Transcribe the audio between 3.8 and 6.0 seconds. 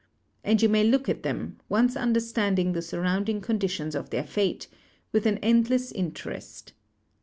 of their fate, with an endless